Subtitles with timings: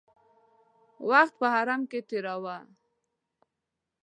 [1.09, 2.57] وخت په حرم کې تېراوه.